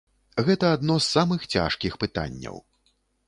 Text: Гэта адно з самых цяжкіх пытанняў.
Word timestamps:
Гэта 0.45 0.69
адно 0.77 0.95
з 1.03 1.07
самых 1.17 1.45
цяжкіх 1.55 1.99
пытанняў. 2.05 2.57